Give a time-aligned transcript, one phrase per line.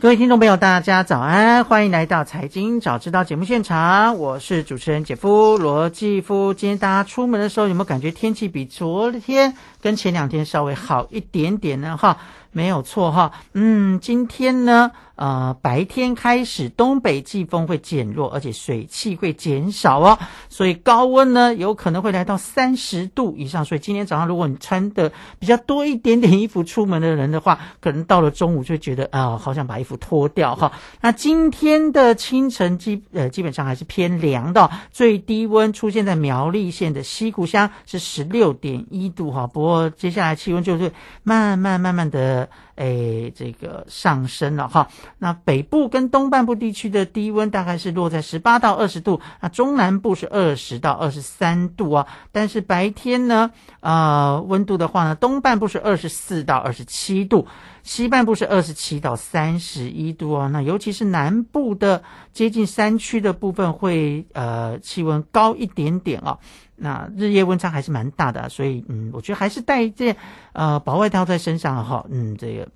[0.00, 6.54] 各位听众朋友，大家早安，欢迎来到《财经早知道》节目现场，我是主持人姐夫罗继夫。
[6.54, 11.98] 今天大家出门的时候，有没有感觉天气比昨天跟前两天稍微好一点点呢？
[11.98, 12.16] 哈。
[12.52, 14.90] 没有错哈，嗯，今天呢，
[15.20, 20.18] 呃，白天开始东北季风会减弱，而且水汽会减少哦，
[20.48, 23.62] 所以高温呢有可能会来到三十度以上。
[23.66, 30.72] 所以今天早上如果你穿的比较多一点点衣服出门的人的话，可能到了中午就觉得啊，好想把衣服脱掉哈。
[31.02, 39.46] 那今天的清晨基呃基本上还是偏凉的，最低温出现在苗栗县的西谷乡是十六点一度哈。
[39.46, 40.90] 不过接下来气温就是
[41.22, 42.48] 慢慢慢慢的。
[42.80, 44.88] 诶，这个上升了哈。
[45.18, 52.06] 那北部跟东半部地区的低温大概是落在十八到二十度，那中南部是二十到二十三度啊。
[52.32, 57.46] 但是白天呢，呃，温度的话呢，东半部是二十四到二十七度，
[57.82, 60.48] 西半部是二十七到三十一度哦。
[60.48, 66.38] 那尤其是南部的接近山区的部分会呃气温高一点点啊。
[66.80, 70.16] 那日夜温差还是蛮大的，所以嗯，我觉得还是带一件
[70.52, 72.66] 呃薄外套在身上哈，嗯，这个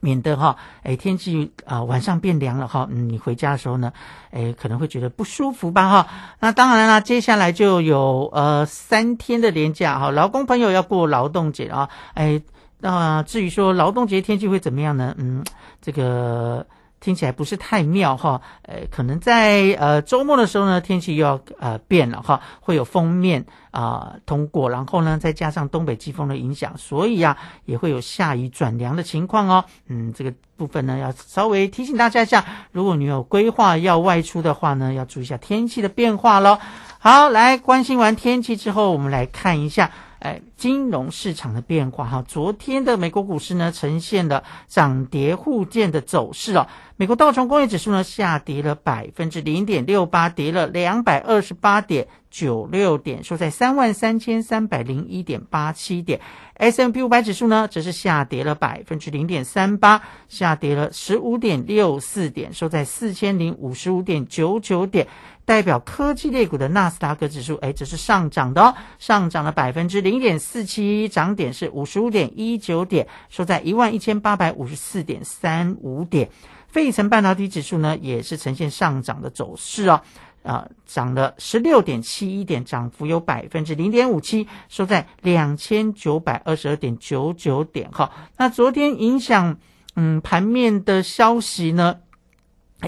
[0.00, 3.92] 免得哈，哎，天气啊晚上变凉了哈，嗯，你回家的时候呢，
[4.30, 6.08] 哎，可能会觉得不舒服吧哈。
[6.40, 12.40] 那当然了，接下来就有呃三天的连假哈，劳工朋友要过劳动节啊，哎，
[12.78, 15.14] 那至于说劳动节天气会怎么样呢？
[15.18, 15.44] 嗯，
[15.82, 16.66] 这个。
[17.06, 29.66] 听起来不是太妙哈，呃，可能在呃周末的时候呢，天气又要呃变了哈，会有封面啊通过，然后呢再加上东北季风的影响，所以呀也会有下雨转凉的情况哦。
[29.86, 36.58] 嗯，这个部分呢要稍微提醒大家一下，如果你有规划要外出的话呢，要注意一下天气的变化喽。
[36.98, 39.92] 好，来关心完天气之后，我们来看一下。
[40.18, 46.66] 哎，金融市场的变化哈，昨天的美国股市呢呈现了涨跌互见的走势哦。
[46.96, 56.20] 美国道琼工业指数呢下跌了百分之零点六八，跌了两百二十八点九六点，收在三万三千三百零一点八七点。
[56.54, 65.06] S M P 五百指数呢则是下跌了百分之零点三八，下跌了十五点六四点，收在四千零五十五点九九点。
[65.46, 76.28] 代表科技类股的纳斯达克指数，哎，这是上涨的哦，上涨了百分之零点四七，涨点是五十五点一九点，收在一万一千八百五十四点三五点。
[76.66, 80.02] 费城半导体指数呢，也是呈现上涨的走势哦，
[80.42, 87.88] 啊，涨了十六点七一点，涨幅有百分之零点五七，收在两千九百二十二点九九点。
[87.92, 89.58] 哈，那昨天影响
[89.94, 92.00] 嗯盘面的消息呢？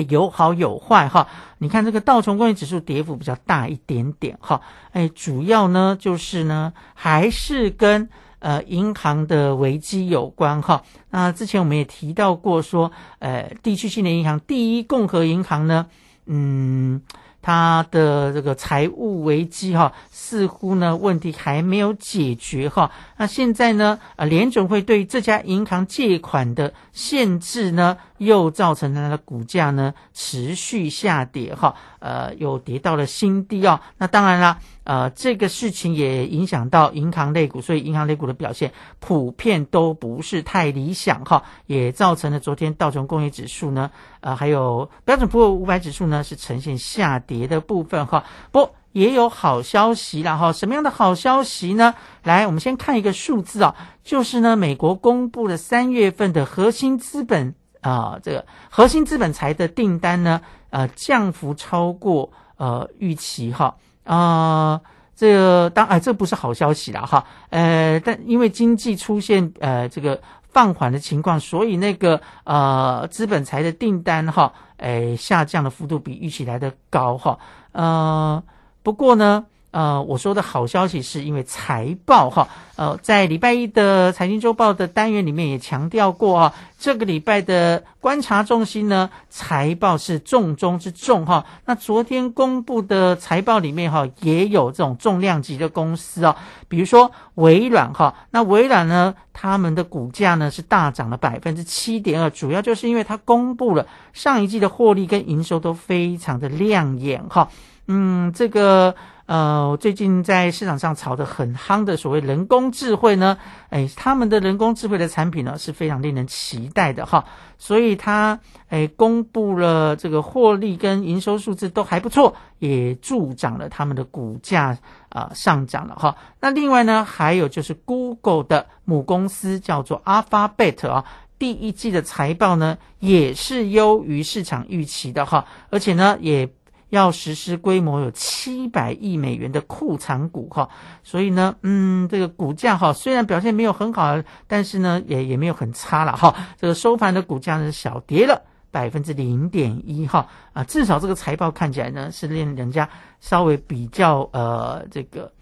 [0.09, 1.29] 有好有坏哈，
[1.59, 4.61] 你看这个道琼工业指数跌幅比较大一点点哈，
[4.93, 10.83] 哎，主要呢就是呢还是跟呃银行的危机有关哈。
[11.11, 15.87] 那之前我们也提到过说，呃，地区性的银行第一共和银行呢，
[16.27, 17.03] 嗯。
[17.41, 22.91] 他的这个财务危机哈，似乎呢问题还没有解决哈。
[23.17, 33.81] 那现在呢，啊联准会对这家银行借款的限制呢，又造成它的股价呢持续下跌哈，呃，又跌到了新低哦。
[33.99, 34.59] 那当然了。
[34.89, 43.91] 呃，这个事情也影响到银行类股，所以银行类股的表现普遍都不是太理想哈，也造成了昨天道琼工业指数呢，
[44.21, 48.25] 呃，还有标准普尔五百指数呢是呈现下跌的部分哈。
[48.51, 50.55] 不，也有好消息了哈。
[50.55, 51.95] 什么样的好消息呢？
[52.23, 60.41] 来，我们先看一个数字啊，就是呢，美国公布了三月份的核心资本啊，这个核心资本财的订单呢，
[60.71, 63.77] 呃，降幅超过呃预期哈。
[64.09, 64.81] 啊，
[65.15, 67.25] 这个当哎，这不是好消息了哈。
[67.51, 70.19] 呃，但因为经济出现呃这个
[70.51, 77.39] 放缓的情况，所以那个呃资本财的订单哈，哎下降的幅度比预期来的高哈。
[77.73, 78.43] 呃，
[78.83, 91.45] 不过呢，呃，我说的好消息是因为财报哈，呃，在礼拜一的财经周报的单元里面也强调过啊，这个礼拜的观察重心呢，财报是重中之重哈。
[91.65, 96.37] 那昨天公布的财报里面哈，也有这种重量级的公司哦，
[96.69, 107.49] 比如说微软哈，那微软呢，他们的股价呢是大涨了百分之七点二，主要就是因为它公布了上一季的获利跟营收都非常的亮眼哈。
[107.89, 108.95] 嗯，这个。
[109.29, 113.39] 呃，最近在市场上炒得很夯的所谓人工智慧呢，
[113.71, 117.25] 哎，他们的人工智慧的产品呢是非常令人期待的哈，
[117.59, 124.79] 所以它哎公布了这个获利跟营收数字都还不错，也助长了他们的股价
[125.09, 126.17] 啊上涨了哈。
[126.41, 131.05] 那另外呢，还有就是 Google 的母公司叫做 Alphabet 啊，
[131.39, 136.49] 第一季的财报呢也是优于市场预期的哈，而且呢也。
[136.91, 140.69] 要实施规模有七百亿美元的库藏股哈，
[141.03, 146.35] 所以呢，嗯，这个股价哈虽然表现没有很好，但是呢也也没有很差了哈。
[146.59, 152.89] 这个收盘的股价呢小跌了百分之零点一哈啊，至少这个财报看起来呢是令人家
[153.21, 155.33] 稍微比较呃这个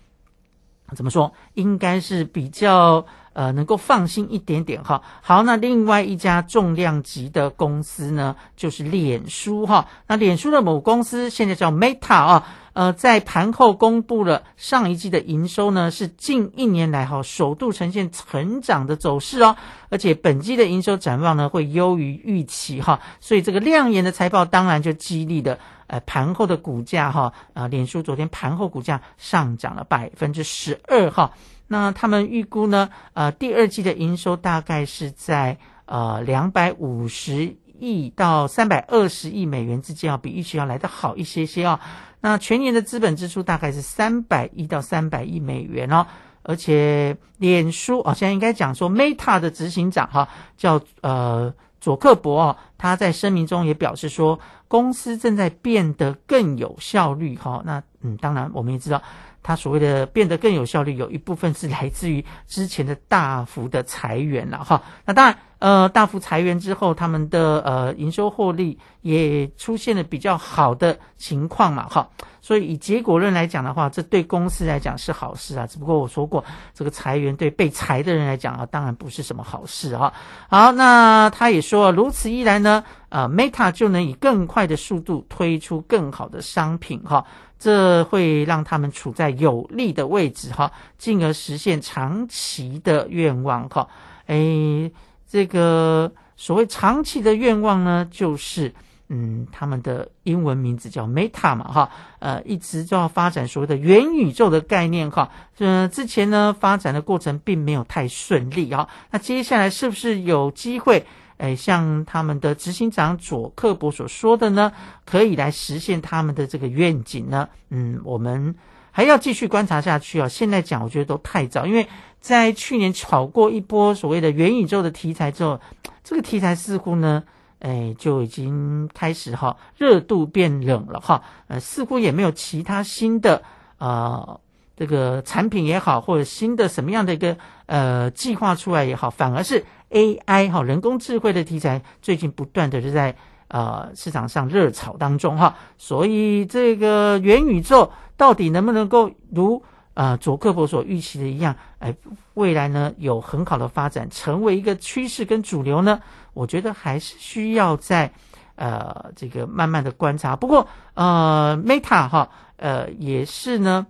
[0.94, 3.06] 怎么说，应该是比较。
[3.36, 5.02] 呃，能够放心一点点哈。
[5.20, 9.88] 好，那另外一家重量级的公司呢，就是脸书哈。
[10.06, 19.58] 那脸书的某公司现在叫 Meta 啊，呃，在盘后公布了上一季的营收呢，是近一年来哈首度呈现成长的走势哦。
[19.90, 23.00] 而且本季的营收展望呢，会优于预期哈。
[23.20, 27.34] 所以这个亮眼的财报当然就激励的呃盘后的股价哈。
[27.52, 31.32] 啊，脸书昨天盘后股价上涨了百分之十二哈。
[31.68, 32.88] 那他们预估呢？
[33.14, 41.80] 呃，第二季的营收大概是在呃两百五十亿到三百二十亿美元之间啊，比预期要来得好一些些啊。
[42.20, 46.06] 那全年的资本支出大概是三百亿到三百亿美元哦。
[46.42, 57.62] 而且脸书啊，现在应该讲说 Meta 的执行长哈叫呃佐克伯哦，他在声明中也表示说，公司正在变得更有效率哈。
[57.64, 59.02] 那嗯，当然我们也知道。
[59.42, 64.82] 它所谓的变得更有效率，有一部分是来自于之前的大幅的裁员了哈。
[65.04, 72.08] 那当然，呃，大幅裁员之后，他们的呃营收获利也出现了比较好的情况嘛哈。
[72.42, 75.64] 所以以结果论来讲的话，这对公司来讲是好事啊。
[75.64, 80.12] 只不过我说过，这个裁员对被裁的人来讲啊，当然不是什么好事哈。
[80.48, 87.24] 好，那他也说，如此一来呢，呃，Meta 就能以更快的速度推出更好的商品哈。
[87.58, 93.88] 这会让他们处在有利的位置哈，进而实现长期的愿望哈。
[94.26, 94.90] 哎，
[95.26, 98.74] 这个所谓长期的愿望呢，就是
[99.08, 105.30] 嗯，他们的英文名字叫 Meta 嘛哈，呃，一直就要发展所谓的元宇宙的概念哈。
[105.56, 111.06] 呃，之前呢发展的过程并没有太顺利哈，那接下来是不是有机会？
[111.38, 114.72] 哎，像他们的执行长佐克伯所说的呢，
[115.04, 117.50] 可以来实现他们的这个愿景呢。
[117.68, 118.54] 嗯，我们
[118.90, 120.28] 还要继续观察下去啊。
[120.28, 121.88] 现在讲，我觉得都太早，因为
[122.20, 125.60] 在去年炒过一波所谓的元宇宙的题材之后，
[126.02, 127.24] 这个题材似乎呢，
[127.58, 131.22] 哎，就已经开始哈热度变冷了哈。
[131.48, 133.42] 呃，似乎也没有其他新的
[133.76, 134.40] 呃
[134.74, 139.66] 这个产品也好，或者新的什么样的一个呃计划出来也好，反而是。
[139.90, 143.14] AI 哈，人工智慧的题材最近不断的是在
[143.48, 149.62] 呃市场上热炒当中哈，所以这个元宇宙到底能不能够如
[149.94, 151.94] 呃佐克伯所预期的一样，哎，
[152.34, 156.00] 未来呢有很好的发展，成为一个趋势跟主流呢？
[156.34, 158.12] 我觉得还是需要在
[158.56, 160.34] 呃这个慢慢的观察。
[160.34, 163.86] 不过呃，Meta 哈，呃也是呢，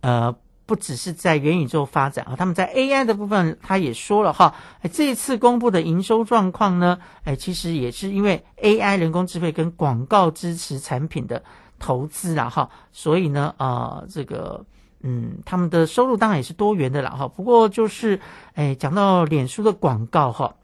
[0.00, 0.34] 呃。
[0.66, 4.54] 不只是在元宇宙发展啊，他们在 AI 的部分，他也说了哈，
[4.92, 11.44] 这一次公布的营收状况呢，哎，其实也是因为 AI 人工智慧跟广告支持产品的
[11.78, 14.66] 投资啦哈，所以呢，啊，这个，
[15.02, 17.28] 嗯，他们的收入当然也是多元的啦哈。
[17.28, 18.18] 不过就是，
[18.54, 20.56] 哎，讲到脸书的广告哈，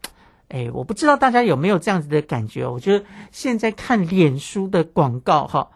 [0.49, 5.68] 哎，我不知道大家有没有这样子的感觉，我觉得现在看脸书的广告哈。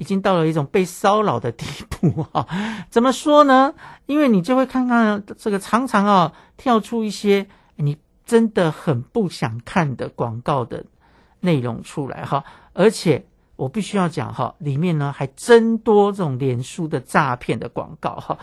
[0.00, 2.46] 已经到了一种被骚扰的地步啊！
[2.88, 3.74] 怎么说呢？
[4.06, 10.86] 因为你就会看看这个常常啊跳出一些你真的很不想看的广告的
[11.40, 13.26] 内容出来哈，而且
[13.56, 18.38] 我必须要讲哈，里面呢还真多这种脸书的诈骗的广告哈，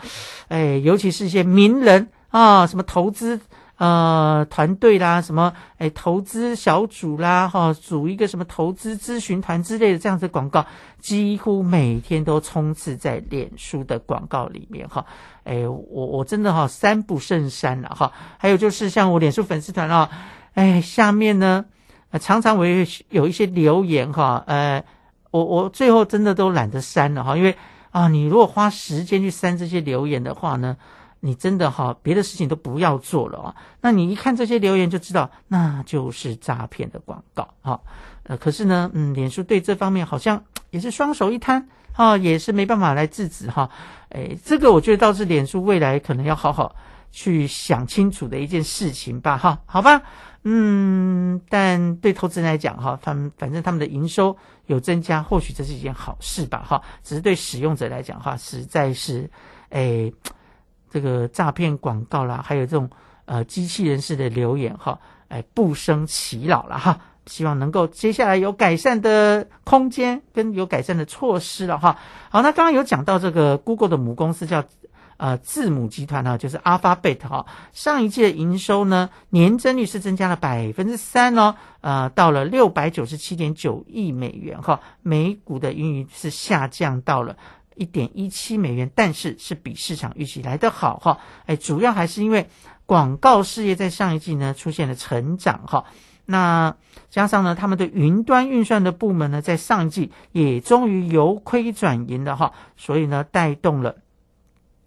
[0.46, 3.40] 哎，尤其是一些名人啊，什么投资。
[3.78, 10.66] 呃团队啦，什么哎投资小组啦，哈，组一个什么投资咨询团之类的这样子广告，
[11.00, 15.06] 几乎每天都充斥在脸书的广告里面哈。
[15.44, 18.12] 哎，我我真的哈三不胜三了哈。
[18.36, 20.10] 还有就是像我脸书粉丝团啊，
[20.54, 21.64] 哎，下面呢
[22.20, 24.84] 常常我也有一些留言哈，呃，
[25.30, 27.56] 我我最后真的都懒得删了哈，因为
[27.90, 30.76] 啊，你如果花时间去删这些留言的话呢。
[31.20, 33.56] 你真的哈，别的事情都不要做了啊！
[33.80, 37.80] 那你一看这些留言就知道，那就是诈骗的广告哈。
[38.22, 43.68] 呃，可是呢，嗯，脸书对这方面好像也是双手一摊啊，也是没办法来制止哈。
[44.10, 46.76] 哎，这个我觉得倒是脸书未来可能要好好
[47.10, 49.60] 去想清楚的一件事情吧哈。
[49.66, 50.02] 好吧，
[50.44, 56.80] 嗯，但对投资人来讲哈，他们反正他们的营收有增加，或许这是一件好事吧哈。
[57.02, 59.28] 只是对使用者来讲哈，实在是
[59.70, 60.12] 哎。
[60.90, 62.88] 这个诈骗广告啦，还有这种
[63.26, 71.98] 呃机器人式的留言哈，哎不生其扰了哈，希望能够接下来有改善的空间跟有改善的措施了哈。
[72.30, 74.64] 好，那刚刚有讲到这个 Google 的母公司叫
[75.18, 87.36] 呃字母集团呢，就是 Alphabet 哈，上一季的营收呢年增率是增加了百分之三哦，呃到了六百九十七点九亿美元哈，每股的盈余是下降到了。
[87.78, 92.48] 一点一七美元，但是是比市场预期来得好哈，哎，主要还是因为
[92.86, 95.84] 广告事业在上一季呢出现了成长哈，
[96.26, 96.76] 那
[97.08, 103.96] 加上呢他们的云端运算的部门呢在上一季也终于由亏转盈了哈，所以呢带动了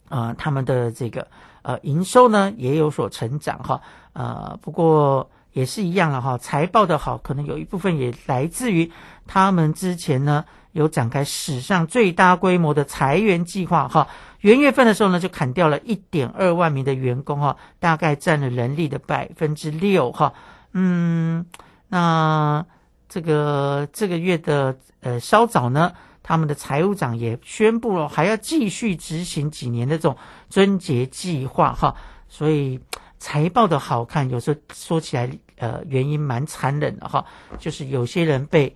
[0.09, 1.27] 呃他们的这个
[1.61, 3.81] 呃营收呢也有所成长哈，
[4.13, 8.91] 呃不过也是一样了哈，财报的好可能有一部分也来自于
[9.27, 10.45] 他们之前呢。
[10.73, 14.07] 有展开史上最大规模的裁员计划，哈，
[14.39, 20.33] 元月份的时候呢，就砍掉了一点二万名的员工，哈，大概占了人力的百分之六，哈，
[20.71, 21.45] 嗯，
[21.89, 22.65] 那
[23.09, 25.91] 这个这个月的呃稍早呢，
[26.23, 30.15] 他们的财务长也宣布了，还要继续执行几年的这种
[30.49, 31.93] 春节计划，哈，
[32.29, 32.79] 所以
[33.19, 37.25] 财报的好看，有时候说起来，呃，原因蛮残忍的，哈，
[37.59, 38.73] 就是有些人被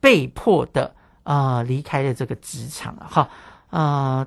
[0.00, 0.94] 被迫的。
[1.26, 3.28] 啊，离开了这个职场了哈，
[3.70, 4.24] 啊，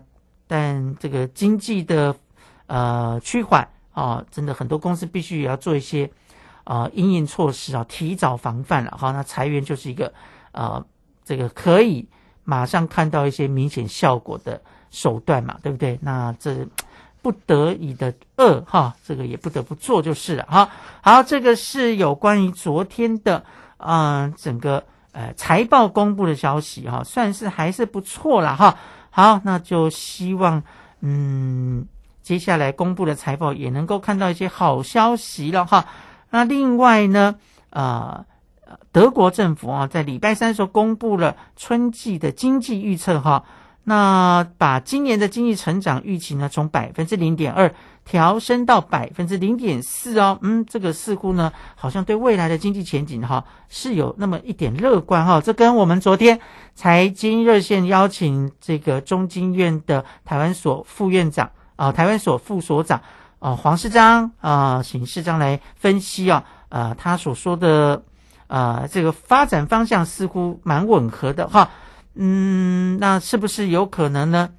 [0.48, 2.14] 但这个经济的
[2.68, 6.12] 呃趋缓啊，真的很多公司必须也要做一些
[6.66, 9.14] 啊应应措施啊，提早防范了哈。
[9.14, 10.14] 那裁员就是一个
[10.52, 10.86] 呃
[11.24, 12.06] 这个可以
[12.44, 15.98] 马上看到一些明显效果的手段嘛，对不对？
[16.02, 16.68] 那这
[17.22, 20.70] 不得已的恶哈，这个也不得不做就是了哈。
[21.02, 23.46] 好，这个是有关于昨天的
[23.78, 24.84] 啊整个。
[25.12, 28.78] 呃，财报公布的消息哈，算是还是不错了哈。
[29.10, 30.62] 好，那就希望
[31.02, 31.88] 嗯，
[32.22, 35.86] 接下来公布的财报也能够看到一些好消息了哈。
[36.30, 37.36] 那另外呢，
[37.72, 38.24] 呃，
[38.92, 43.44] 德国政府啊，在礼拜三时候公布了春季的经济预测哈。
[43.86, 47.74] 那把今年的经济成长预期呢，从百分之零点二
[48.10, 55.40] 调升到百分之零点四哦，嗯，这个似乎呢，好像对未来的经济前景哈是有那么一点乐观哈。
[55.40, 56.40] 这跟我们昨天
[56.74, 63.00] 财经热线邀请这个中经院的台湾所副院长啊，台湾所副所长
[63.38, 68.02] 啊黄世章啊，请世章来分析啊，呃，他所说的
[68.48, 71.70] 啊这个发展方向似乎蛮吻合的哈。
[72.16, 74.50] 嗯，那是不是有可能呢？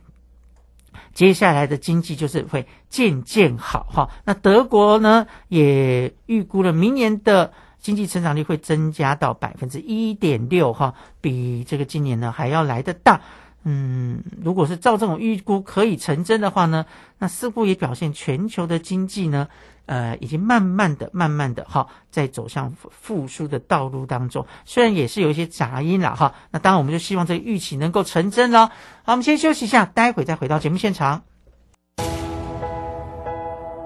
[1.12, 4.10] 接下来的经济就是会渐渐好哈。
[4.24, 13.20] 那德国呢，也预估了明年的经济成长率会增加到百分之一点六哈，比这个今年呢还要来得大。
[13.62, 16.86] 嗯，如果是照这种预估可以成真的话呢，
[17.18, 19.48] 那似乎也表现全球的经济呢，
[19.90, 24.46] 呃，已经慢慢的、慢慢的哈，在走向复苏的道路当中。
[24.64, 28.68] 虽然也是有一些杂音了哈，那当然我们就希望这个预期能够成真了。
[29.02, 31.22] 好，我们先休息一下，待会再回到节目现场。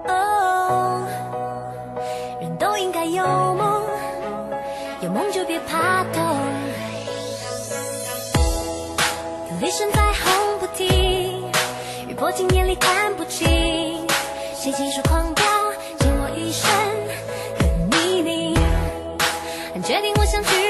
[0.07, 1.07] 哦，
[2.39, 3.83] 人都应该有梦，
[5.01, 6.37] 有梦就别怕痛。
[9.59, 11.49] 雷声在轰不停，
[12.07, 14.05] 雨破镜眼里看不清，
[14.53, 15.44] 谁亲手狂奔，
[20.35, 20.64] 想去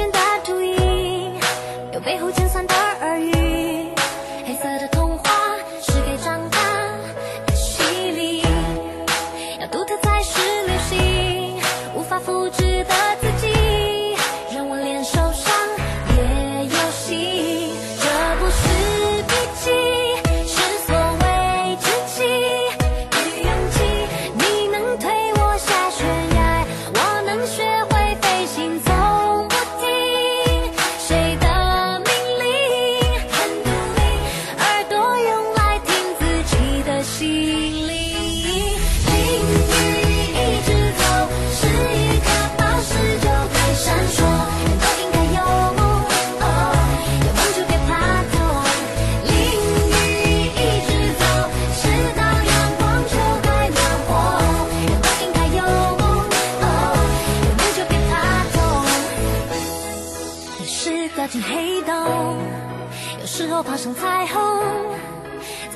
[0.00, 0.74] 点的注意
[1.92, 3.39] 有背后尖酸的耳语。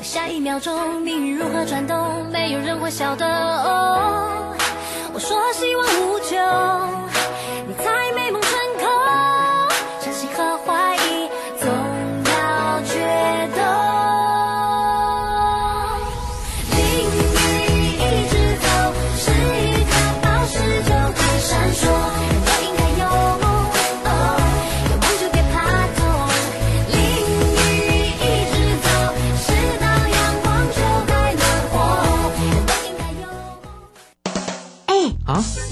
[0.05, 3.27] 下一秒钟，命运如何转动，没有人会晓得。
[3.27, 4.55] 哦，
[5.15, 7.04] 我说希望无穷，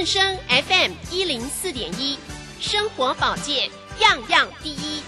[0.00, 2.18] 正声 FM 一零四点一，
[2.58, 5.02] 生活保健样样第一。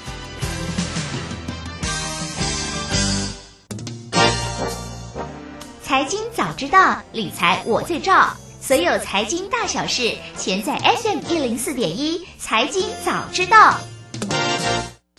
[5.82, 8.36] 财经早知道，理财我最照。
[8.60, 12.28] 所有财经大小事，全在 FM 一零四点一。
[12.38, 13.80] 财经早知道，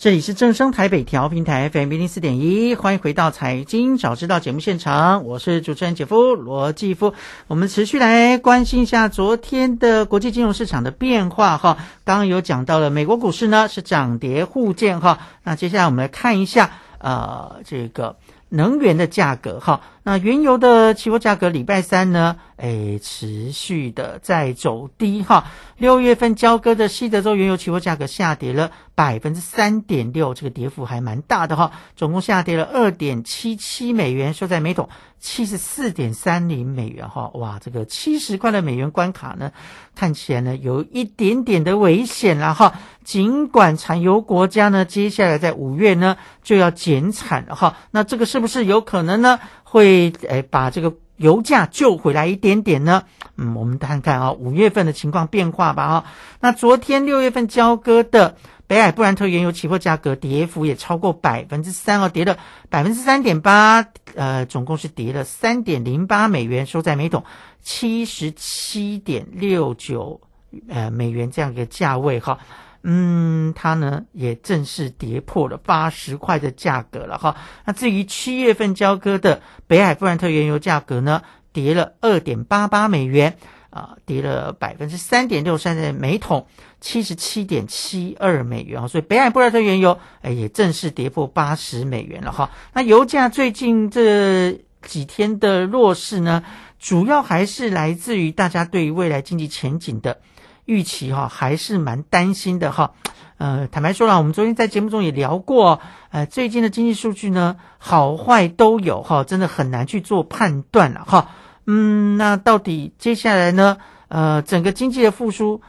[0.04, 7.14] 这里是正声台北调频台 FM 一零四点一，欢迎回到财经早知道节目现场，我是主持人姐夫罗继夫。
[7.46, 11.78] 我们持续来关心一下昨天的国际金融市场的变化哈。
[12.04, 18.16] 刚刚有讲到了美国股市呢是涨跌互见哈，那接下来我们来看一下呃这个
[18.50, 19.80] 能源的价格哈。
[20.04, 25.46] 那原油的期货价格礼拜三呢，诶，持续的在走低哈。
[25.76, 34.88] 六月份交割的西德州原油期货价格下跌了百分之三点六，这个跌幅还蛮大的哈，总共下跌了二点七七美元，收在每桶
[35.18, 37.30] 七十四点三零美元哈。
[37.34, 39.50] 哇，这个七十块的美元关卡呢，
[39.96, 42.74] 看起来呢有一点点的危险了哈。
[43.02, 48.44] 尽管产油国家呢，接下来在五月呢就要减产了哈，那这个是？
[48.44, 49.40] 不是有可能呢
[49.74, 53.02] 会诶把这个油价救回来一点点呢？
[53.36, 56.04] 嗯，我们看看啊，五月份的情况变化吧啊。
[56.38, 58.36] 那昨天六月份交割的
[58.68, 62.38] 北海布兰特原油期货价格跌幅也超过百分之三哦，跌了
[62.70, 63.84] 百分之三点八，
[64.14, 67.24] 呃，总共是跌了三点零八美元，收在每桶
[67.60, 70.20] 七十七点六九
[70.68, 72.38] 呃美元这样一个价位哈。
[72.86, 77.34] 嗯，它呢也正式跌破了八十块的价格了哈。
[77.64, 83.38] 那至于七月份交割的北海布兰特原油价格呢，跌了二点八八美元，
[83.70, 86.46] 啊，跌了百分之三点六三的每桶
[86.78, 88.86] 七十七点七二美元啊。
[88.86, 92.50] 所以北海布兰特原油哎也正式跌破八十美元了哈。
[92.74, 96.44] 那油价最近这几天的弱势呢，
[96.78, 100.20] 主要还是来自于大家对于未来经济前景的。
[100.64, 102.92] 预期哈还是蛮担心的哈，
[103.36, 111.28] 呃，坦白说了，我们昨天在节目中也聊过，呃，最近的经济数据呢好坏都有哈，真的很难去做判断了哈。
[111.66, 115.60] 嗯，那到底接下来呢，呃，整个经济的复苏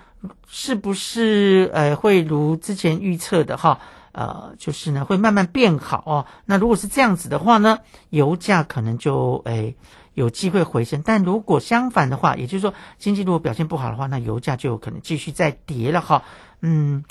[0.47, 3.79] 是不是呃会如之前预测的哈？
[4.11, 6.25] 呃，就是呢会慢慢变好哦。
[6.45, 7.79] 那如果是这样子的话呢，
[8.09, 9.75] 油价可能就诶。
[10.15, 16.23] 有机会回升，但如果相反的话，也就是说经济如果表现不好的话，那油价就有可能继续再跌了哈。
[16.61, 17.03] 嗯，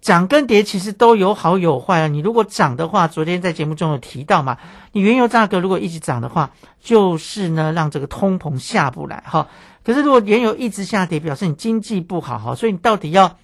[0.00, 2.08] 涨跟跌其实都有好有坏啊。
[2.08, 4.58] 你如果涨的话，昨天在节目中有提到嘛，
[4.90, 6.50] 你原油价格如果一直涨的话，
[6.82, 9.46] 就是呢让这个通膨下不来哈。
[9.84, 13.36] 可是如果原油一直下跌，表示你经济不好哈，所以你到底要。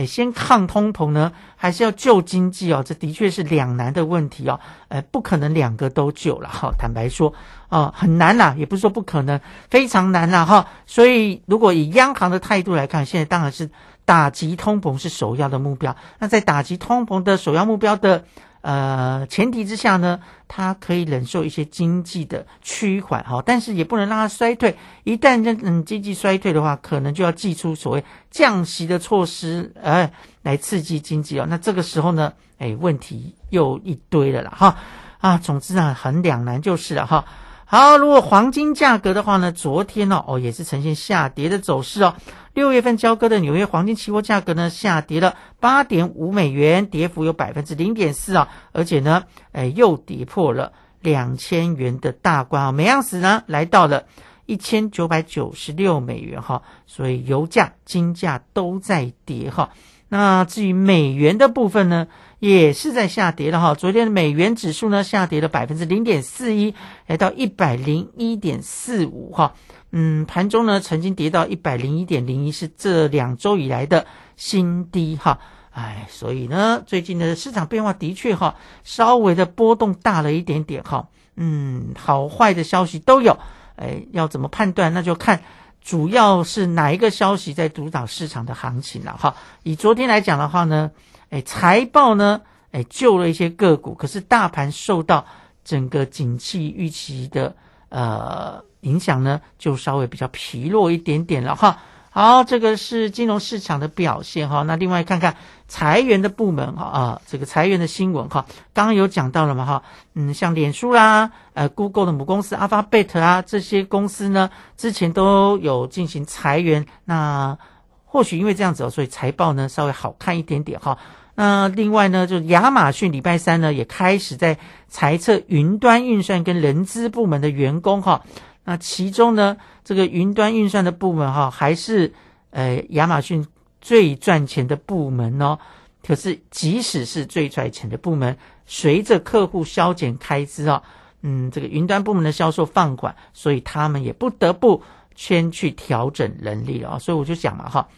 [0.00, 2.82] 哎，先抗通膨呢，还是要救经济哦？
[2.82, 4.58] 这的确是两难的问题哦。
[4.88, 6.72] 诶，不可能两个都救了哈。
[6.78, 7.34] 坦白说，
[7.68, 10.66] 啊，很难啦，也不是说不可能，非常难啦哈。
[10.86, 13.68] 所以，如果以央行的态度来看，现在当然是
[14.06, 15.94] 打击通膨是首要的目标。
[16.18, 18.24] 那在打击通膨的首要目标的。
[18.62, 24.76] 呃，前提之下呢，它可以忍受一些经济的趋缓哈，但是也不能让它衰退。
[25.04, 31.46] 一旦这嗯经济衰退的话，可能就要祭出所谓降息的措施，哎，来刺激经济哦。
[31.48, 34.76] 那这个时候呢，哎，问题又一堆了啦哈
[35.20, 37.24] 啊，总之啊，很两难就是了哈。
[37.64, 42.14] 好，如果黄金价格的话呢，昨天呢，哦，也是呈现下跌的走势哦。
[42.52, 54.04] 六月份交割的纽约黄金期货价格呢，下跌了八点五美元，跌幅有百分之零点四啊，而且呢，哎，又跌破了两千元的大关啊，每盎司呢来到了
[54.46, 59.70] 一千九百九十六美元哈，所以油价、金价都在跌哈。
[60.08, 62.08] 那至于美元的部分呢？
[62.40, 66.74] 也是在下跌了哈，昨天的美元指数呢下跌了百分之零点四一，
[67.06, 69.52] 来到一百零一点四五哈，
[69.90, 75.38] 嗯，盘中呢曾经跌到一百零一点零一，是这两周以来的新低哈，
[75.70, 83.38] 哎，所以呢，最近的市场变化的确哈，稍微的波动大了一点点哈，嗯，好坏的消息都有，
[83.76, 85.42] 哎，要怎么判断，那就看
[85.80, 90.90] 主要是哪一个消息在主导市场的行情了哈，以昨天来讲的话呢。
[91.32, 92.40] 哎，财报呢？
[92.72, 95.26] 哎，救了一些个股，可是大盘受到
[95.62, 97.54] 整个景气预期的
[97.88, 101.78] 呃影响呢，就稍微比较疲弱一点点了哈。
[102.12, 104.62] 好，这个是金融市场的表现哈。
[104.62, 105.36] 那另外看看
[105.68, 109.82] 裁员的部门哈啊，这个裁员的新闻哈，刚刚有讲到了嘛哈。
[110.14, 116.86] 嗯，像脸书啦，呃，Google 的母公司 Alphabet 啊，这些公司呢，之前都有进行裁员。
[117.04, 117.58] 那
[118.04, 120.98] 或许因为这样子哦，所以财报呢稍微好看一点点哈。
[121.36, 128.24] 那另外呢，就亚马逊礼拜三呢也开始在裁撤云端运算跟人资部门的员工哈。
[128.70, 132.14] 那其中呢，这个云端运算的部门哈，还是
[132.50, 133.44] 呃亚马逊
[133.80, 135.58] 最赚钱的部门哦。
[136.06, 140.84] 可是即使是最赚钱的部门，随着客户削减开支啊，
[141.22, 144.84] 嗯，这个云端部门的销售放缓，所以他们也不得不
[145.16, 146.98] 先去调整人力了啊。
[147.00, 147.88] 所以我就讲嘛哈，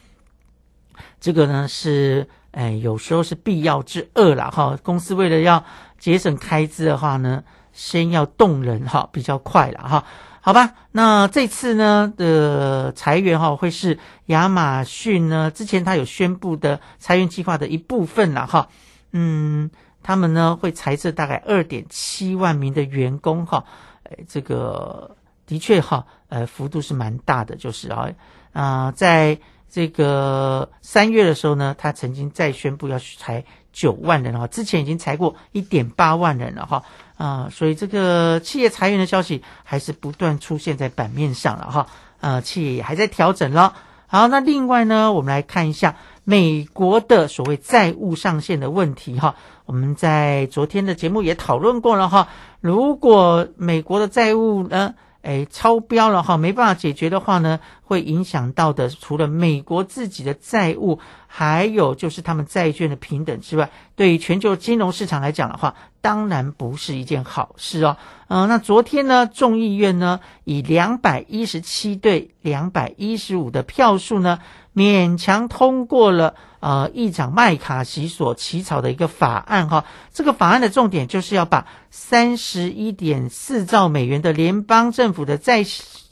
[1.21, 2.27] 这个呢是。
[2.53, 4.79] 哎，有时候是必要之恶了哈。
[4.83, 5.65] 公司为了要
[5.99, 10.05] 节省开支的话呢，先要动人哈，比较快了哈。
[10.45, 18.69] 好吧，那这次呢的裁员哈，会是亚马逊呢之前他有宣布的裁员计划的一部分了哈。
[19.13, 19.71] 嗯，
[20.03, 23.65] 他们呢会裁撤大概二点七万名的员工哈。
[24.03, 28.11] 哎，这个的确哈，呃，幅度是蛮大的，就是啊
[28.53, 29.39] 啊在。
[29.75, 36.85] 这个三月的时候呢，他曾经再宣布要去裁九万人哈，之前已经裁过一点八万人了哈
[37.17, 41.87] 啊，所以这个企业裁员的消息还是不断出现在版面上了哈
[42.21, 43.75] 啊，企业也还在调整了。
[44.07, 49.37] 好，那另外呢，我们来看一下美国的所谓债务上限的问题哈。
[49.65, 52.29] 我们在昨天的节目也讨论过了哈。
[52.61, 67.97] 如果美国的债务呢，哎超标了哈，没办法解决的话呢，会影响到的除了美国自己的债务，还有就是他们债券的平等之外，对于全球金融市场来讲的话，当然不是一件好事哦。
[68.29, 74.38] 嗯、那昨天呢，众议院呢以两百一十七对两百一十五的票数呢，
[74.75, 79.85] 勉强通过了呃议长麦卡锡所起草的一个法案哈。
[80.14, 85.62] 这个法案的重点就是要把三十一点四兆美元的联邦政府的债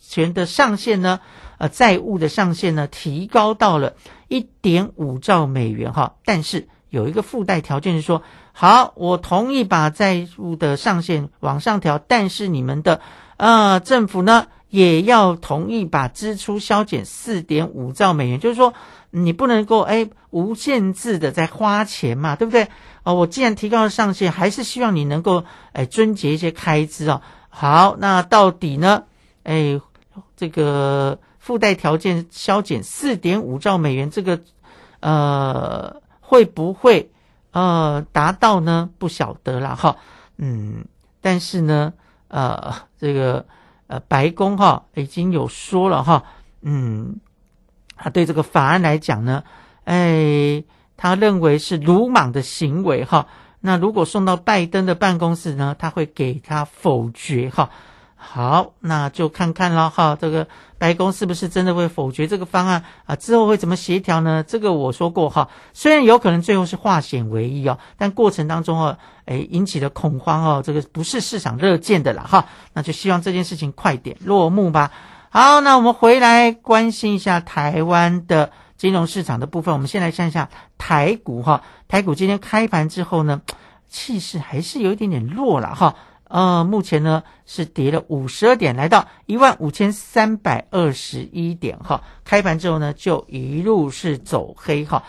[0.02, 1.20] 权的上限呢，
[1.61, 3.94] 呃债务的上限呢提高到了
[4.29, 6.14] 一点五兆美元哈。
[6.25, 13.01] 但是有一个附带条件是说，好，我同意把债务的上限往上调，但是你们的
[13.37, 18.73] 呃政府呢也要同意把支出削减四点五兆美元，就是说
[19.11, 22.68] 你不能够哎无限制的在花钱嘛，对不对？
[23.03, 27.20] 哦，我既然提高了上限，还是希望你能够哎遵节一些开支哦。
[27.49, 29.05] 好，那到底呢？
[29.42, 29.81] 哎，
[30.37, 34.40] 这个附带条件削减四点五兆美元，这个
[35.00, 37.11] 呃会不会
[37.50, 38.90] 呃达到呢？
[38.98, 39.96] 不晓得了哈。
[40.37, 40.85] 嗯，
[41.20, 41.94] 但是呢，
[42.29, 43.46] 呃，这个
[43.88, 46.24] 呃白宫哈已经有说了哈，
[46.62, 47.20] 嗯，
[47.96, 49.42] 他对这个法案来讲呢，
[49.85, 50.62] 哎，
[50.96, 53.26] 他认为是鲁莽的行为哈。
[53.61, 57.70] 那如果送到拜登的办公室呢，他会给他否决哈。
[58.22, 63.16] 好，那就看看了哈，这个白宫是不是真的会否决这个方案啊？
[63.16, 64.44] 之后会怎么协调呢？
[64.46, 72.46] 这个我说过哈，虽然有可能最后是化险为夷哦，但过程当中哦，哎引起的恐慌哦，这个不是市场热见的啦哈。
[72.74, 74.92] 那就希望这件事情快点落幕吧。
[75.30, 79.72] 好，那我们回来关心一下台湾的金融市场的部分。
[79.72, 83.40] 我们先来看一下台股哈，台股今天开盘之后呢，
[83.88, 85.96] 气势还是有一点点弱了哈。
[86.31, 92.05] 呃，目前呢是跌了五十二点，来到一万五千三百二十一点哈。
[92.25, 95.03] 开盘之后呢，就一路是走黑哈。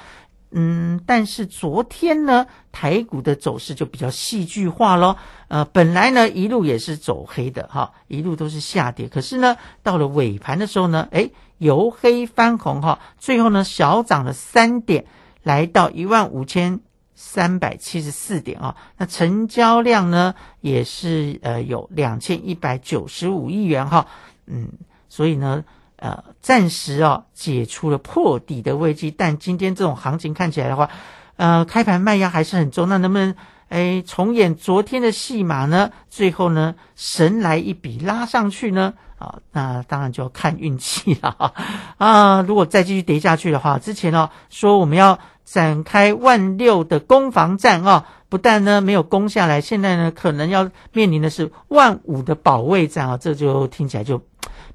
[0.49, 5.17] 嗯，但是昨天呢，台股的走势就比较戏剧化咯。
[5.47, 9.07] 呃，本来呢一路也是走黑的哈，一路都是下跌。
[9.07, 15.05] 可是呢，到了尾盘的时候呢，诶，由黑翻红哈，最后呢小涨了三点，
[15.43, 16.79] 来到一万五千。
[17.23, 24.07] 三百七十四点啊，那成交量呢也是呃有两千一百九十五亿元哈，
[24.47, 24.69] 嗯，
[25.07, 25.63] 所以呢
[25.97, 30.89] 呃暂时啊解除了破底的危机，但今天这种行情看起来的话，
[31.37, 33.35] 呃开盘卖压还是很重，那能不能
[33.69, 35.91] 哎重演昨天的戏码呢？
[36.09, 38.95] 最后呢神来一笔拉上去呢？
[39.19, 41.53] 啊，那当然就要看运气了
[41.97, 42.41] 啊！
[42.41, 45.19] 如果再继续跌下去的话，之前呢说我们要。
[45.43, 54.21] 展开万六的攻防战啊，不但呢没有攻下来，现在呢可能要面临的是万五的保卫战啊，这就听起来就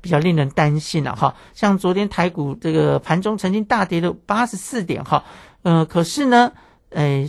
[0.00, 1.34] 比较令人担心了哈。
[1.54, 5.24] 像昨天台股这个盘中曾经大跌了八十四点哈，
[5.62, 6.52] 呃，可是呢，
[6.90, 7.26] 呃，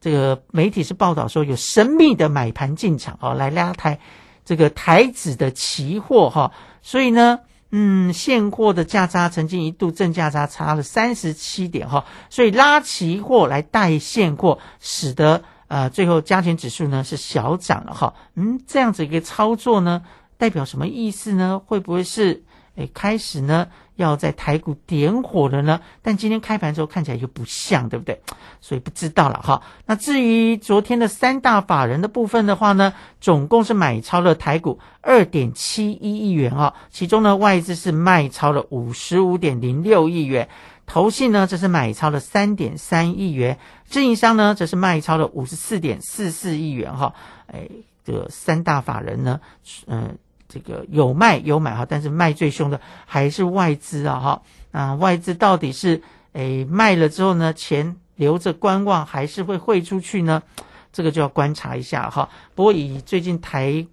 [0.00, 3.98] 这个媒体是报道说有神秘的买盘进场哦，来拉抬
[4.44, 7.40] 这个台指的期货哈，所以呢。
[7.70, 18.14] 嗯，现货的价差曾经一度正价差差了三十七点哈，所以拉期货来带现货，使得呃最后加权指数呢是小涨了哈。
[18.34, 20.02] 嗯，这样子一个操作呢，
[20.36, 21.60] 代表什么意思呢？
[21.64, 22.42] 会不会是
[22.74, 23.68] 诶开始呢？
[24.02, 28.20] 要在台股点火了呢，但今天开盘之后看起来又不像，对不对？
[28.60, 29.62] 所以不知道了哈。
[29.86, 40.48] 那至于昨天的三大法人的部分的话呢，总共是买超了台股二点七一亿元啊，其中呢外资是卖超了五十五点零六亿元，
[40.86, 47.14] 投信呢则是买超了三点三亿元，自营商呢则是卖超了五十四点四四亿元哈。
[47.46, 47.68] 哎，
[48.04, 49.40] 这三大法人呢，
[49.86, 50.18] 嗯。
[50.52, 54.42] 这个有卖有买哈，但是卖最凶的还是外资啊哈。
[54.72, 60.42] 啊，外资到底是诶卖了之后呢，钱留着观望，还是会汇出去呢？
[60.92, 62.28] 这个就要观察一下哈。
[62.54, 63.86] 不过以最近台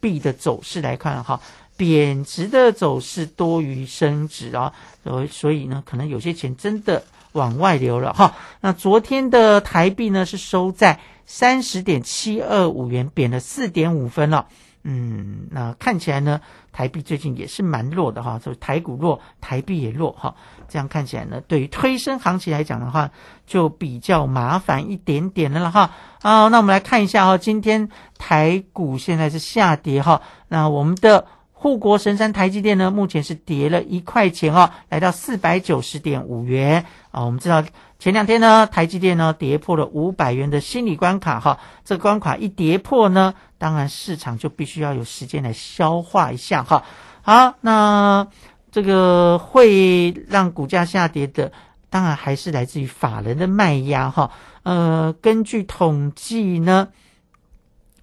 [0.00, 1.40] 币的走势来看哈，
[1.76, 4.72] 贬值的走势多于升值啊，
[5.02, 8.34] 所所以呢，可能有些钱真的往外流了哈。
[8.60, 14.46] 那昨天的台币呢是收在三十点七二五元，贬了四点五分了。
[14.84, 16.40] 嗯，那看起来呢，
[16.72, 20.34] 台币最近也是蛮弱的哈，所以台股弱，台币也弱哈。
[20.68, 23.10] 这样看起来呢，对于推升行情来讲的话，
[23.46, 25.90] 就比较麻烦一点点的了哈。
[26.22, 31.26] 啊，那我们来看一下哈，今天台股现在是下跌哈，那我们的
[31.62, 37.24] 护国神山台积电呢，目前是跌了一块钱哦，来到四百九十点五元啊。
[37.24, 37.64] 我们知道
[38.00, 46.82] 前两天呢，台积电呢跌破了五百元的心理关卡哈，这个关卡一跌破呢，当然市场就必须要有时间来消化一下哈。
[47.22, 48.26] 好，那
[48.72, 51.52] 这个会让股价下跌的，
[51.90, 54.32] 当然还是来自于法人的卖压哈。
[54.64, 56.88] 呃，根据统计呢，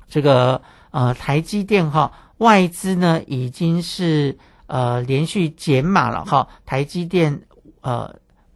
[0.07, 2.13] 这个呃台积电哈。
[2.39, 7.43] 外资呢已经是呃连续减码了哈，台积电
[7.79, 8.15] 呃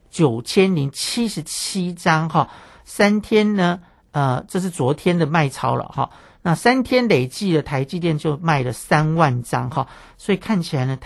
[0.10, 2.50] 九千零七十七张哈，
[2.84, 3.80] 三天呢
[4.12, 6.10] 呃这是昨天的卖超了哈，
[6.42, 10.98] 那三天累计的台积电就卖了三万张哈，所以看起来呢，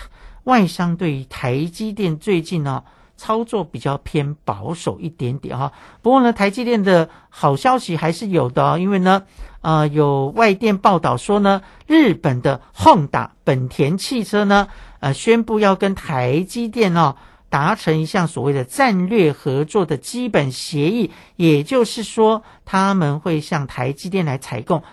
[0.46, 2.84] 外商对于台积电最近呢。
[3.20, 9.24] 操作比较偏保守一点点哈，不过呢，台积电的好消息还是有的哦，因为呢，
[9.62, 14.68] 呃，有外电报道说呢，日本的 Honda 本田汽车呢，
[15.00, 17.16] 呃，宣布要跟台积电哦
[17.50, 24.84] 达成一项所谓的战略合作的基本协议，也就是说，他们会向台积电来采购。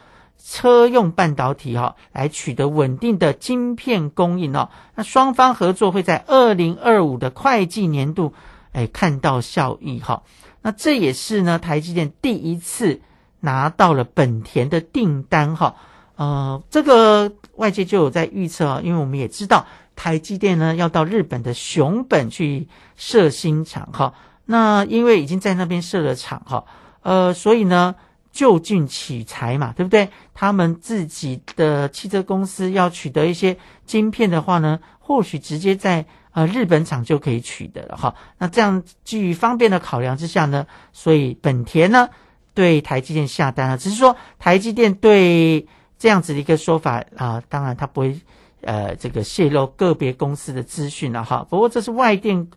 [0.47, 4.69] 车用半导体哈，来取得稳定的晶片供应哦。
[4.95, 8.35] 那双方合作会在二零二五的会计年度，
[8.73, 10.23] 哎，看到效益哈。
[10.61, 13.01] 那这也是呢，台积电第一次
[13.45, 15.77] 拿到了本田的订单哈。
[16.17, 24.15] 呃，这个外界就有在预测啊，因为我们也知道台积电呢要到日本的熊本去设新厂哈。
[24.47, 26.65] 那因为已经在那边设了厂哈，
[27.03, 27.95] 呃，所以呢。
[28.35, 30.09] 就近取材嘛，对不对？
[30.35, 38.13] 他们自己的汽车公司要取得一些晶片的话呢，或许直接在呃日本厂就可以取得了哈。
[38.39, 42.09] 那这样基于方便的考量之下呢，所以本田呢
[42.55, 43.77] 对台积电下单了。
[43.77, 45.67] 只是说台积电对
[45.99, 48.19] 这样子的一个说法啊，当然他不会
[48.63, 51.47] 呃这个泄露个别公司的资讯了哈。
[51.51, 52.49] 不过这是外电。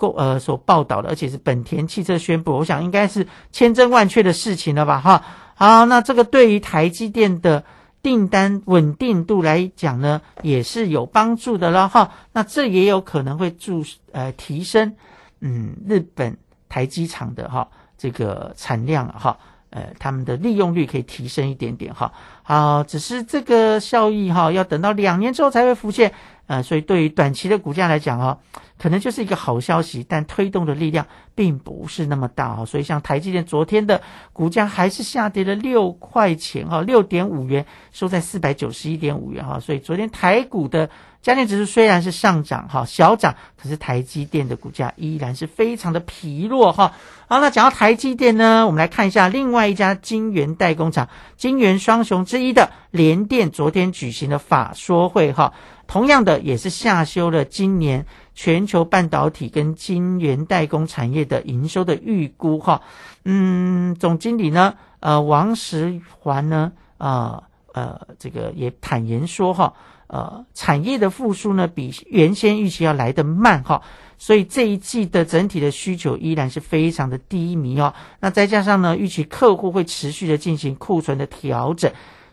[0.00, 4.98] 购呃所报道的，而且是本田汽车宣布，我想应该是千真万确的事情了吧？
[4.98, 5.22] 哈，
[5.54, 7.62] 好，那这个对于台积电的
[8.00, 12.12] 订单稳定度来讲呢，也是有帮助的了哈。
[12.32, 14.96] 那这也有可能会助呃提升
[15.40, 16.38] 嗯日本
[16.70, 17.68] 台积厂的哈
[18.00, 19.36] 这个产量哈，
[19.68, 22.10] 呃他们的利用率可以提升一点点哈。
[22.50, 26.12] 好，只是这个效益哈要等到两年之后才会浮现。
[26.48, 28.38] 呃，所以对于短期的股价来讲哦，
[28.76, 32.66] 可能就是一个好消息，但推动的力量并不是那么大哦。
[32.66, 39.60] 所以像台积电昨天的股价还是下跌了六块钱哈，六点五元收在四百九十一点五元哈。
[39.60, 40.90] 所以昨天台股的
[41.22, 46.94] 加权指数虽然是上涨哈，小涨，可是台积电的股价依然是非常的疲弱哈。
[47.28, 55.52] 好，那讲到台积电呢，我们来看一下另外一家晶圆代工厂，晶圆双雄之一的联电昨天举行的法说会哈。
[55.86, 62.82] 同样的，也是下修了今年全球半导体跟晶圆代工产业的营收的预估哈。
[63.24, 69.74] 嗯，总经理呢，呃，王石环呢，啊呃，这个也坦言说哈，
[70.06, 73.82] 呃，产业的复苏呢，比原先预期要来得慢哈，
[74.16, 77.94] 所以这一季的整体的需求依然是非常的低迷哦。
[78.20, 81.90] 那再加上呢，预期客户会持续的进行库存的调整。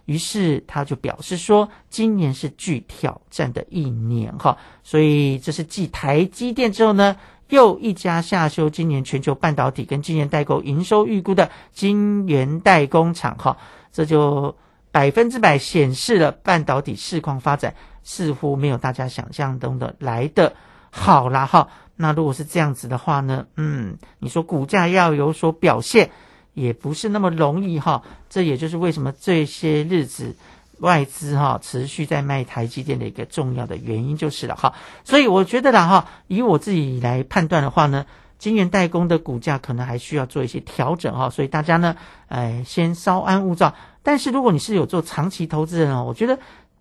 [0.08, 7.18] 于是他就表示说，今年是具挑战的一年哈，所以这是继台积电之后呢，
[7.50, 13.58] 又一家下修今年全球半导体跟晶圆代工营收预估的晶圆代工厂哈，
[13.92, 14.56] 这就
[14.94, 20.56] 百分之百显示了半导体市况发展似乎没有大家想象中的来的
[20.90, 21.68] 好啦哈。
[21.98, 26.12] 那如果是这样子的话呢，嗯，你说股价要有所表现。
[26.58, 28.02] 也不是那么容易哈，
[28.32, 30.36] 这也就是为什么这些日子
[30.80, 34.74] 外资哈持续在卖台积电的一个重要的原因就是了哈。
[35.04, 38.08] 所以我觉得啦哈，以我自己来判断的话呢，
[38.40, 41.30] 晶圆代工的股价可能还需要做一些调整哈。
[41.30, 41.96] 所以大家呢，
[42.28, 43.76] 哎，先稍安勿躁。
[44.02, 46.40] 但是如果你是有做长期投资人哦，我觉得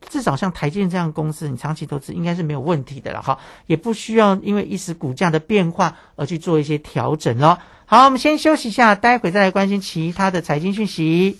[0.08, 7.60] 至少像台建这样公司，你长期投资应该是没有问题的了哈，也不需要因为一时股价的变化而去做一些调整了。
[7.86, 11.38] 好，我们先休息一下，待会再来关心其他的财经讯息。